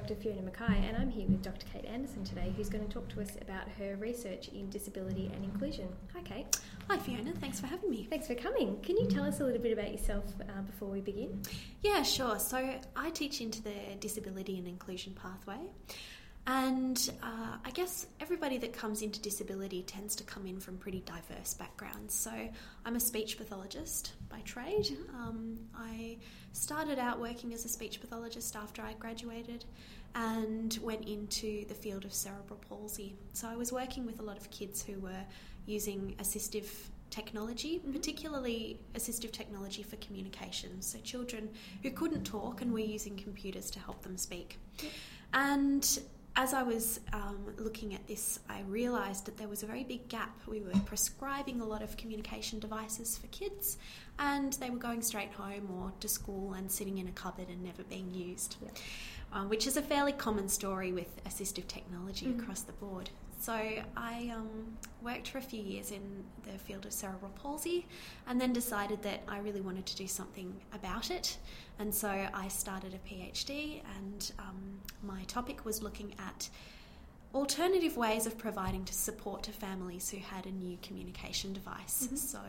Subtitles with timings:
[0.00, 0.14] Dr.
[0.14, 1.66] Fiona Mackay, and I'm here with Dr.
[1.70, 5.44] Kate Anderson today, who's going to talk to us about her research in disability and
[5.44, 5.88] inclusion.
[6.14, 6.46] Hi, Kate.
[6.88, 7.32] Hi, Fiona.
[7.34, 8.06] Thanks for having me.
[8.08, 8.80] Thanks for coming.
[8.80, 11.42] Can you tell us a little bit about yourself uh, before we begin?
[11.82, 12.38] Yeah, sure.
[12.38, 15.58] So, I teach into the disability and inclusion pathway.
[16.46, 21.00] And uh, I guess everybody that comes into disability tends to come in from pretty
[21.00, 22.14] diverse backgrounds.
[22.14, 22.32] So
[22.84, 24.86] I'm a speech pathologist by trade.
[24.86, 25.16] Mm-hmm.
[25.16, 26.16] Um, I
[26.52, 29.64] started out working as a speech pathologist after I graduated
[30.14, 33.14] and went into the field of cerebral palsy.
[33.32, 35.24] So I was working with a lot of kids who were
[35.66, 36.68] using assistive
[37.10, 37.92] technology, Mm-hmm.
[37.92, 40.80] particularly assistive technology for communication.
[40.80, 41.48] So children
[41.82, 44.58] who couldn't talk and were using computers to help them speak.
[45.32, 46.00] And
[46.40, 50.08] as I was um, looking at this, I realised that there was a very big
[50.08, 50.40] gap.
[50.46, 53.76] We were prescribing a lot of communication devices for kids,
[54.18, 57.62] and they were going straight home or to school and sitting in a cupboard and
[57.62, 58.70] never being used, Yeah.
[59.34, 62.40] um, which is a fairly common story with assistive technology Mhm.
[62.42, 63.10] across the board.
[63.40, 63.54] So
[63.96, 67.86] I um, worked for a few years in the field of cerebral palsy
[68.26, 71.38] and then decided that I really wanted to do something about it.
[71.78, 76.50] And so I started a PhD, and um, my topic was looking at
[77.34, 82.08] alternative ways of providing to support to families who had a new communication device.
[82.12, 82.18] Mhm.
[82.18, 82.40] So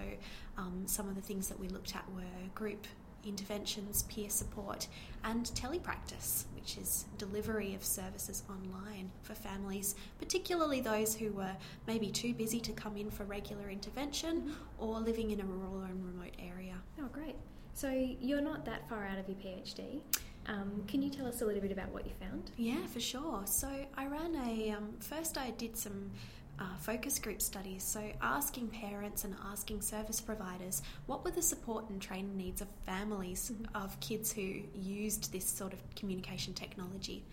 [0.58, 2.86] um, some of the things that we looked at were group
[3.25, 4.88] interventions, peer support,
[5.23, 11.55] and telepractice, which is delivery of services online for families, particularly those who were
[11.88, 16.05] maybe too busy to come in for regular intervention or living in a rural and
[16.05, 16.75] remote area.
[17.00, 17.36] Oh, great.
[17.73, 20.02] So you're not that far out of your PhD.
[20.47, 22.52] Um, can you tell us a little bit about what you found?
[22.58, 23.41] Yeah, for sure.
[23.45, 25.38] So I ran a um, first.
[25.38, 26.11] I did some
[26.59, 27.83] uh, focus group studies.
[27.83, 32.67] So asking parents and asking service providers what were the support and training needs of
[32.85, 33.66] families Mhm.
[33.75, 37.25] of kids who used this sort of communication technology.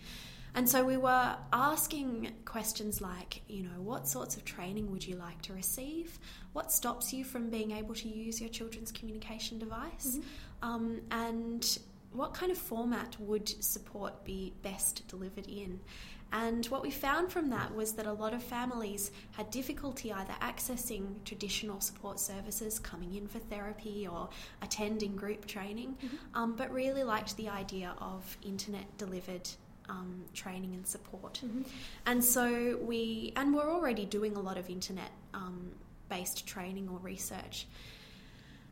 [0.55, 5.15] And so we were asking questions like, you know, what sorts of training would you
[5.15, 6.17] like to receive?
[6.53, 10.17] What stops you from being able to use your children's communication device?
[10.17, 10.23] Mhm.
[10.63, 11.79] Um, and
[12.13, 15.81] what kind of format would support be best delivered in?
[16.31, 20.33] And what we found from that was that a lot of families had difficulty either
[20.41, 24.29] accessing traditional support services, coming in for therapy, or
[24.61, 25.97] attending group training,
[26.35, 29.49] um, but really liked the idea of internet delivered
[29.89, 31.41] um, training and support.
[31.43, 31.65] Mhm.
[32.05, 35.71] And so we, and we're already doing a lot of internet um,
[36.09, 37.65] based training or research.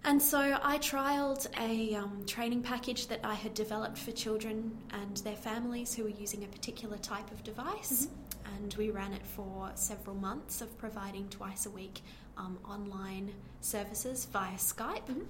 [0.03, 5.17] And so I trialled a um, training package that I had developed for children and
[5.17, 8.07] their families who were using a particular type of device.
[8.55, 12.01] And we ran it for several months of providing twice a week
[12.37, 15.07] um, online services via Skype.
[15.07, 15.25] Mhm.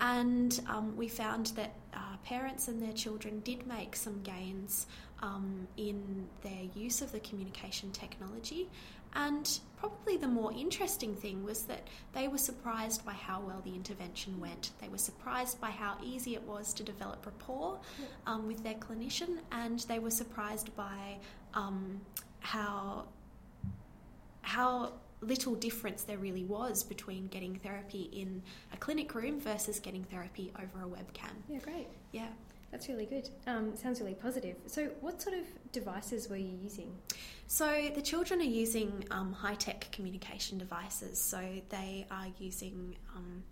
[0.00, 4.86] And um, we found that uh, parents and their children did make some gains
[5.22, 8.68] um, in their use of the communication technology.
[9.16, 13.74] And probably the more interesting thing was that they were surprised by how well the
[13.74, 14.70] intervention went.
[14.80, 17.78] They were surprised by how easy it was to develop rapport
[18.26, 21.16] um, with their clinician, and they were surprised by
[21.54, 22.00] um,
[22.40, 23.06] how
[24.42, 30.04] how little difference there really was between getting therapy in a clinic room versus getting
[30.04, 31.32] therapy over a webcam.
[31.48, 31.88] Yeah, great.
[32.12, 32.28] Yeah.
[32.76, 33.30] That's really good.
[33.46, 34.54] Um, sounds really positive.
[34.66, 36.94] So, what sort of devices were you using?
[37.46, 41.18] So the children are using um, high tech communication devices.
[41.18, 43.42] So they are using, um,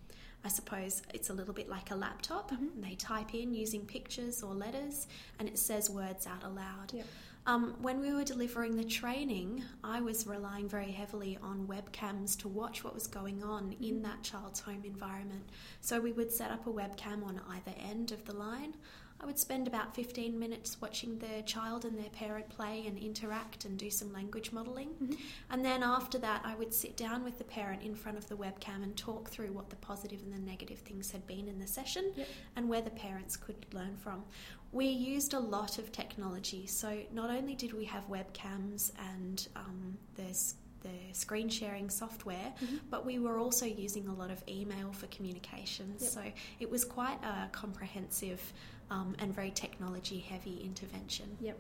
[0.45, 2.51] I suppose it's a little bit like a laptop.
[2.51, 2.83] Mhm.
[2.83, 5.07] They type in using pictures or letters,
[5.39, 6.93] and it says words out aloud.
[6.93, 7.07] Yep.
[7.47, 12.49] Um, when we were delivering the training, I was relying very heavily on webcams to
[12.49, 15.49] watch what was going on in that child's home environment.
[15.81, 18.75] So we would set up a webcam on either end of the line.
[19.21, 23.65] I would spend about 15 minutes watching the child and their parent play and interact
[23.65, 24.91] and do some language modelling.
[25.01, 25.19] Mhm.
[25.51, 28.37] And then after that, I would sit down with the parent in front of the
[28.37, 31.67] webcam and talk through what the positive and the negative things had been in the
[31.67, 32.29] session Yep.
[32.57, 34.25] and where the parents could learn from.
[34.73, 39.97] We used a lot of technology, so not only did we have webcams and um,
[40.17, 40.37] the,
[40.81, 42.81] the screen sharing software, Mhm.
[42.91, 46.03] but we were also using a lot of email for communications.
[46.03, 46.11] Yep.
[46.11, 48.53] So it was quite a comprehensive
[48.91, 51.37] um, and very technology heavy intervention.
[51.41, 51.59] Yep.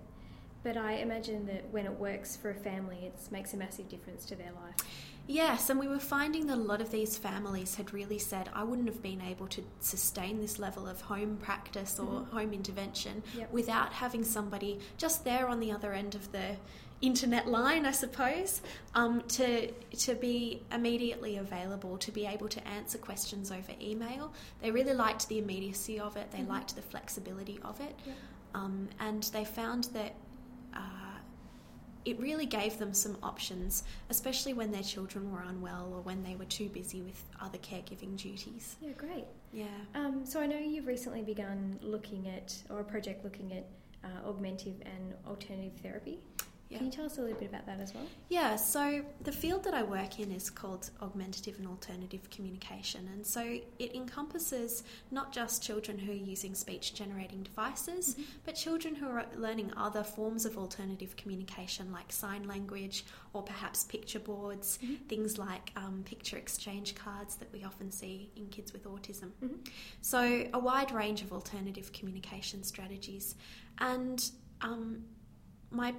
[0.64, 4.24] But I imagine that when it works for a family, it makes a massive difference
[4.26, 4.74] to their life.
[5.26, 8.64] Yes, and we were finding that a lot of these families had really said, I
[8.64, 12.30] wouldn't have been able to sustain this level of home practice or Mhm.
[12.30, 13.52] home intervention Yep.
[13.52, 16.56] without having somebody just there on the other end of the
[17.00, 18.62] internet line, I suppose,
[18.94, 24.32] um, to to be immediately available, to be able to answer questions over email.
[24.62, 26.30] They really liked the immediacy of it.
[26.30, 26.48] They Mhm.
[26.48, 28.16] liked the flexibility of it, Yep.
[28.54, 30.14] um, and they found that
[30.74, 31.04] uh,
[32.04, 36.36] it really gave them some options, especially when their children were unwell or when they
[36.36, 38.76] were too busy with other caregiving duties.
[38.80, 39.24] Yeah, great.
[39.52, 39.66] Yeah.
[39.94, 43.64] Um, so I know you've recently begun looking at, or a project looking at
[44.04, 46.18] uh, augmentative and alternative therapy.
[46.70, 46.78] Yeah.
[46.78, 48.04] Can you tell us a little bit about that as well?
[48.30, 53.24] Yeah, so the field that I work in is called augmentative and alternative communication, and
[53.24, 58.22] so it encompasses not just children who are using speech generating devices, Mm-hmm.
[58.46, 63.84] but children who are learning other forms of alternative communication like sign language or perhaps
[63.84, 65.06] picture boards, Mhm.
[65.06, 69.30] things like um, picture exchange cards that we often see in kids with autism.
[69.42, 69.68] Mhm.
[70.00, 73.34] So, a wide range of alternative communication strategies.
[73.78, 74.18] And
[74.62, 75.04] um,
[75.70, 75.94] my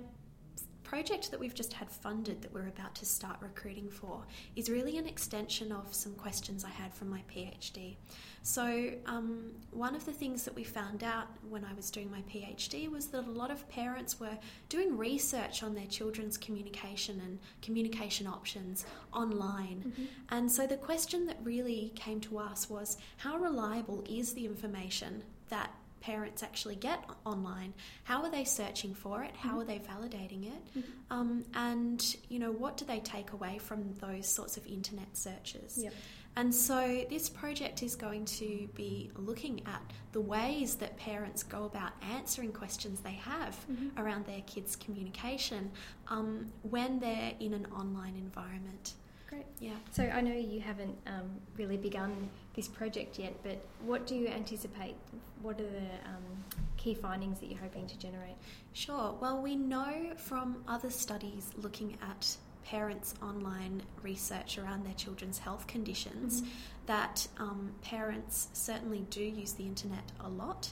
[0.85, 4.23] project that we've just had funded that we're about to start recruiting for
[4.55, 7.95] is really an extension of some questions I had from my PhD.
[8.43, 12.21] So, um, one of the things that we found out when I was doing my
[12.31, 14.37] PhD was that a lot of parents were
[14.69, 19.83] doing research on their children's communication and communication options online.
[19.87, 20.03] Mm-hmm.
[20.29, 25.23] And so, the question that really came to us was how reliable is the information
[25.49, 25.71] that
[26.09, 27.73] parents actually get online
[28.03, 29.61] how are they searching for it how Mhm.
[29.61, 30.83] are they validating it Mhm.
[31.09, 35.71] um, and you know what do they take away from those sorts of internet searches
[35.81, 35.93] Yep.
[36.35, 39.81] and so this project is going to be looking at
[40.11, 43.97] the ways that parents go about answering questions they have Mhm.
[44.01, 45.71] around their kids communication
[46.07, 48.93] um, when they're in an online environment
[49.27, 49.45] Great.
[49.59, 54.15] yeah So I know you haven't um, really begun this project yet, but what do
[54.15, 54.95] you anticipate?
[55.41, 56.43] What are the um,
[56.77, 58.35] key findings that you're hoping to generate?
[58.73, 59.15] Sure.
[59.19, 65.67] Well, we know from other studies looking at parents' online research around their children's health
[65.67, 66.47] conditions Mhm.
[66.87, 70.71] that um, parents certainly do use the internet a lot.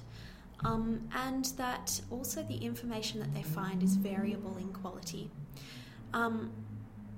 [0.65, 5.29] Um, and that also the information that they find is variable in quality.
[6.13, 6.51] Um,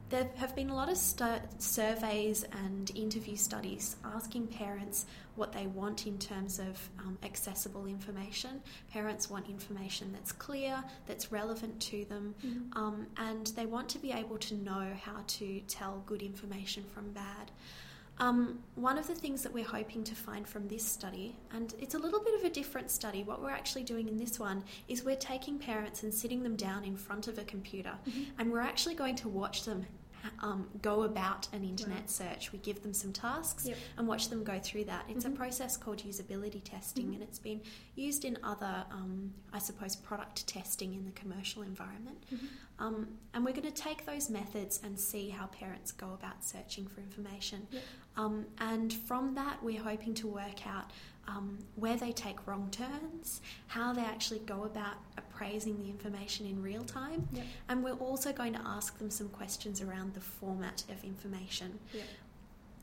[0.09, 5.05] there have been a lot of stu- surveys and interview studies asking parents
[5.35, 8.61] what they want in terms of um, accessible information.
[8.91, 12.75] Parents want information that's clear, that's relevant to them, Mhm.
[12.77, 17.11] um, and they want to be able to know how to tell good information from
[17.11, 17.51] bad.
[18.17, 21.95] Um, one of the things that we're hoping to find from this study, and it's
[21.95, 25.03] a little bit of a different study, what we're actually doing in this one is
[25.03, 28.27] we're taking parents and sitting them down in front of a computer, Mhm.
[28.39, 29.85] and we're actually going to watch them
[30.39, 32.09] um, go about an internet Right.
[32.09, 32.51] search.
[32.51, 33.77] We give them some tasks Yep.
[33.97, 35.05] and watch them go through that.
[35.09, 35.33] It's Mhm.
[35.33, 37.13] a process called usability testing, Mhm.
[37.15, 37.61] and it's been
[37.95, 42.23] used in other, um, I suppose, product testing in the commercial environment.
[42.31, 42.47] Mhm.
[42.77, 46.87] Um, and we're going to take those methods and see how parents go about searching
[46.87, 47.67] for information.
[47.71, 47.83] Yep.
[48.17, 50.91] Um, and from that, we're hoping to work out
[51.27, 54.93] um, where they take wrong turns, how they actually go about
[55.39, 57.45] appraising the information in real time, Yep.
[57.69, 61.77] and we're also going to ask them some questions around the format of information.
[61.93, 62.03] Yep.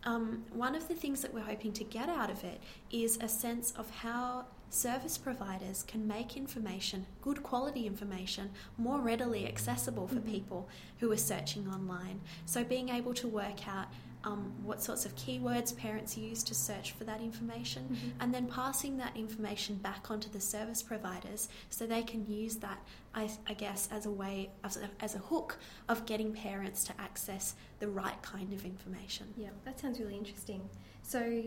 [0.04, 2.60] Um, one of the things that we're hoping to get out of it
[2.90, 9.46] is a sense of how service providers can make information, good quality information, more readily
[9.46, 10.26] accessible for Mhm.
[10.30, 12.20] people who are searching online.
[12.46, 13.88] So, being able to work out
[14.24, 18.12] um, what sorts of keywords parents use to search for that information, Mhm.
[18.20, 22.78] and then passing that information back onto the service providers so they can use that,
[23.14, 27.00] I, I guess, as a way, as a, as a hook of getting parents to
[27.00, 29.34] access the right kind of information.
[29.36, 30.68] Yeah, that sounds really interesting.
[31.02, 31.42] So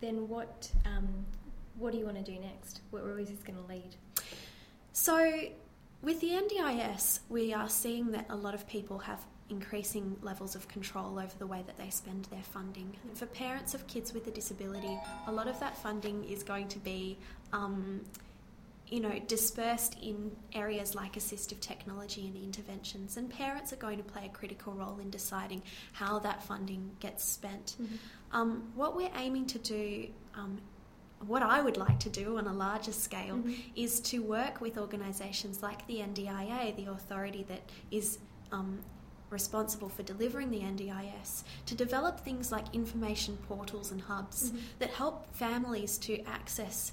[0.00, 1.26] then, what um,
[1.78, 2.80] what do you want to do next?
[2.90, 3.94] Where is this going to lead?
[4.92, 5.48] So,
[6.02, 10.68] with the NDIS, we are seeing that a lot of people have increasing levels of
[10.68, 12.94] control over the way that they spend their funding.
[13.04, 16.68] And for parents of kids with a disability, a lot of that funding is going
[16.68, 17.16] to be,
[17.52, 18.04] um,
[18.88, 23.16] you know, dispersed in areas like assistive technology and interventions.
[23.16, 25.62] And parents are going to play a critical role in deciding
[25.92, 27.76] how that funding gets spent.
[28.32, 30.58] Um, what we're aiming to do, um,
[31.26, 33.58] what I would like to do on a larger scale, Mhm.
[33.74, 38.18] is to work with organisations like the NDIA, the authority that is
[38.50, 38.78] um,
[39.28, 44.60] responsible for delivering the NDIS, to develop things like information portals and hubs Mhm.
[44.78, 46.92] that help families to access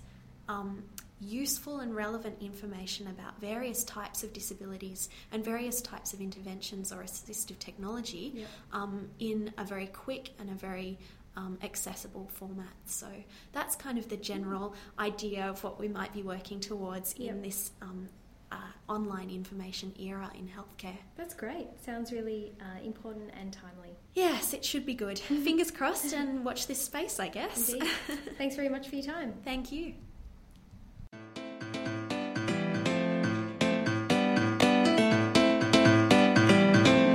[0.49, 0.83] um,
[1.21, 7.01] useful and relevant information about various types of disabilities and various types of interventions or
[7.03, 8.47] assistive technology Yep.
[8.73, 10.99] um, in a very quick and a very
[11.35, 12.73] um, accessible format.
[12.85, 13.07] So
[13.51, 17.71] that's kind of the general idea of what we might be working towards in this
[17.81, 18.09] um,
[18.51, 20.97] uh, online information era in healthcare.
[21.17, 21.67] That's great.
[21.83, 23.97] Sounds really uh, important and timely.
[24.13, 25.19] Yes, it should be good.
[25.43, 27.73] Fingers crossed and watch this space, I guess.
[28.37, 29.33] Thanks very much for your time.
[29.43, 29.95] Thank you.